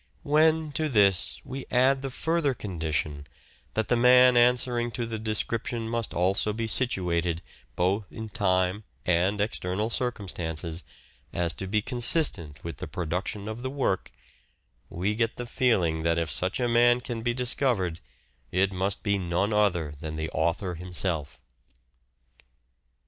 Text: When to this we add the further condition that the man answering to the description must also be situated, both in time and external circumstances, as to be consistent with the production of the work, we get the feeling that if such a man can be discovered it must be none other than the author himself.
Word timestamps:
When 0.23 0.71
to 0.71 0.89
this 0.89 1.39
we 1.45 1.67
add 1.69 2.01
the 2.01 2.09
further 2.09 2.55
condition 2.55 3.27
that 3.75 3.87
the 3.87 3.95
man 3.95 4.35
answering 4.35 4.89
to 4.93 5.05
the 5.05 5.19
description 5.19 5.87
must 5.87 6.11
also 6.15 6.53
be 6.53 6.65
situated, 6.65 7.43
both 7.75 8.11
in 8.11 8.29
time 8.29 8.83
and 9.05 9.39
external 9.39 9.91
circumstances, 9.91 10.83
as 11.31 11.53
to 11.53 11.67
be 11.67 11.83
consistent 11.83 12.63
with 12.63 12.77
the 12.77 12.87
production 12.87 13.47
of 13.47 13.61
the 13.61 13.69
work, 13.69 14.11
we 14.89 15.13
get 15.13 15.35
the 15.37 15.45
feeling 15.45 16.01
that 16.01 16.17
if 16.17 16.31
such 16.31 16.59
a 16.59 16.67
man 16.67 17.01
can 17.01 17.21
be 17.21 17.35
discovered 17.35 17.99
it 18.51 18.73
must 18.73 19.03
be 19.03 19.19
none 19.19 19.53
other 19.53 19.93
than 19.99 20.15
the 20.15 20.31
author 20.31 20.73
himself. 20.73 21.39